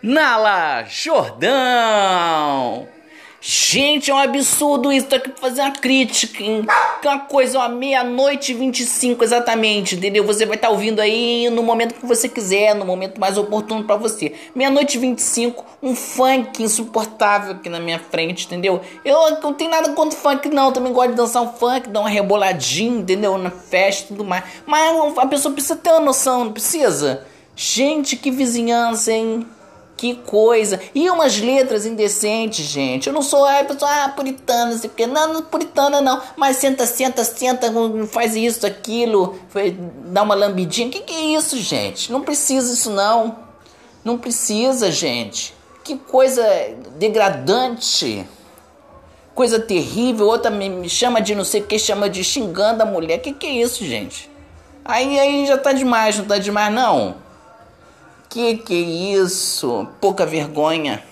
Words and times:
Nala 0.00 0.84
Jordão. 0.84 2.86
Gente, 3.40 4.12
é 4.12 4.14
um 4.14 4.18
absurdo 4.18 4.92
isso. 4.92 5.08
Tô 5.08 5.16
aqui 5.16 5.30
pra 5.30 5.40
fazer 5.40 5.60
uma 5.60 5.72
crítica, 5.72 6.40
hein? 6.40 6.64
Que 7.02 7.08
uma 7.08 7.18
coisa, 7.18 7.58
ó, 7.58 7.68
meia-noite 7.68 8.52
e 8.52 8.54
25 8.54 9.24
exatamente, 9.24 9.96
entendeu? 9.96 10.24
Você 10.24 10.46
vai 10.46 10.54
estar 10.54 10.68
tá 10.68 10.72
ouvindo 10.72 11.00
aí 11.00 11.50
no 11.50 11.64
momento 11.64 11.94
que 11.94 12.06
você 12.06 12.28
quiser, 12.28 12.76
no 12.76 12.84
momento 12.84 13.20
mais 13.20 13.36
oportuno 13.36 13.82
para 13.82 13.96
você. 13.96 14.34
Meia-noite 14.54 14.98
e 14.98 15.00
25, 15.00 15.66
um 15.82 15.96
funk 15.96 16.62
insuportável 16.62 17.54
aqui 17.54 17.68
na 17.68 17.80
minha 17.80 17.98
frente, 17.98 18.46
entendeu? 18.46 18.80
Eu 19.04 19.40
não 19.40 19.52
tenho 19.52 19.70
nada 19.70 19.92
contra 19.94 20.16
funk, 20.16 20.48
não. 20.48 20.70
também 20.70 20.92
gosto 20.92 21.10
de 21.10 21.16
dançar 21.16 21.42
um 21.42 21.52
funk, 21.54 21.88
dar 21.88 22.00
uma 22.00 22.08
reboladinha, 22.08 23.00
entendeu? 23.00 23.36
Na 23.36 23.50
festa 23.50 24.04
e 24.04 24.16
tudo 24.16 24.24
mais. 24.24 24.44
Mas 24.64 25.18
a 25.18 25.26
pessoa 25.26 25.52
precisa 25.52 25.74
ter 25.74 25.90
uma 25.90 26.00
noção, 26.00 26.44
não 26.44 26.52
precisa? 26.52 27.26
Gente, 27.56 28.14
que 28.14 28.30
vizinhança, 28.30 29.12
hein? 29.12 29.44
Que 29.98 30.14
coisa. 30.14 30.80
E 30.94 31.10
umas 31.10 31.40
letras 31.40 31.84
indecentes, 31.84 32.64
gente. 32.64 33.08
Eu 33.08 33.12
não 33.12 33.20
sou 33.20 33.44
a 33.44 33.64
pessoa, 33.64 33.90
ah, 33.90 34.08
puritana, 34.10 34.70
não 34.70 34.78
sei 34.78 34.88
o. 34.88 35.08
Não, 35.08 35.32
não, 35.34 35.42
puritana 35.42 36.00
não. 36.00 36.22
Mas 36.36 36.58
senta, 36.58 36.86
senta, 36.86 37.24
senta, 37.24 37.66
faz 38.06 38.36
isso, 38.36 38.64
aquilo. 38.64 39.36
Dá 40.04 40.22
uma 40.22 40.36
lambidinha. 40.36 40.88
Que 40.88 41.00
que 41.00 41.12
é 41.12 41.20
isso, 41.36 41.58
gente? 41.58 42.12
Não 42.12 42.20
precisa 42.22 42.72
isso, 42.72 42.90
não. 42.90 43.40
Não 44.04 44.16
precisa, 44.16 44.88
gente. 44.92 45.52
Que 45.82 45.96
coisa 45.96 46.46
degradante. 46.94 48.24
Coisa 49.34 49.58
terrível. 49.58 50.28
Outra 50.28 50.48
me 50.48 50.88
chama 50.88 51.20
de 51.20 51.34
não 51.34 51.44
sei 51.44 51.60
o 51.60 51.66
que, 51.66 51.76
chama 51.76 52.08
de 52.08 52.22
xingando 52.22 52.84
a 52.84 52.86
mulher. 52.86 53.18
Que 53.18 53.32
que 53.32 53.48
é 53.48 53.50
isso, 53.50 53.84
gente? 53.84 54.30
Aí, 54.84 55.18
aí 55.18 55.44
já 55.44 55.58
tá 55.58 55.72
demais, 55.72 56.16
não 56.16 56.24
tá 56.24 56.38
demais, 56.38 56.72
não? 56.72 57.16
Que 58.28 58.58
que 58.58 58.74
é 58.74 59.14
isso? 59.16 59.88
Pouca 60.00 60.26
vergonha. 60.26 61.02